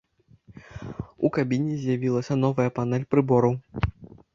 У 1.29 1.31
кабіне 1.37 1.77
з'явілася 1.85 2.33
новая 2.43 2.69
панэль 2.79 3.09
прыбораў. 3.17 3.53